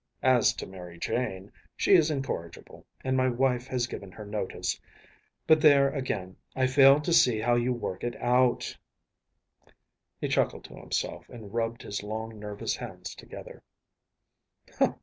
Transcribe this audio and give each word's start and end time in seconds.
As 0.23 0.53
to 0.55 0.65
Mary 0.65 0.97
Jane, 0.97 1.51
she 1.77 1.93
is 1.93 2.09
incorrigible, 2.09 2.87
and 3.03 3.15
my 3.15 3.29
wife 3.29 3.67
has 3.67 3.85
given 3.85 4.11
her 4.13 4.25
notice, 4.25 4.81
but 5.45 5.61
there, 5.61 5.89
again, 5.91 6.37
I 6.55 6.65
fail 6.65 6.99
to 6.99 7.13
see 7.13 7.39
how 7.39 7.53
you 7.53 7.71
work 7.71 8.03
it 8.03 8.15
out.‚ÄĚ 8.15 9.71
He 10.19 10.27
chuckled 10.27 10.63
to 10.63 10.73
himself 10.75 11.29
and 11.29 11.53
rubbed 11.53 11.83
his 11.83 12.01
long, 12.01 12.39
nervous 12.39 12.75
hands 12.75 13.13
together. 13.13 13.61